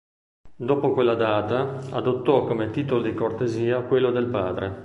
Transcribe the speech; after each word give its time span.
Dopo 0.55 0.93
quella 0.93 1.13
data 1.13 1.77
adottò 1.91 2.43
come 2.47 2.71
titolo 2.71 3.03
di 3.03 3.13
cortesia 3.13 3.83
quello 3.83 4.09
del 4.09 4.25
padre. 4.29 4.79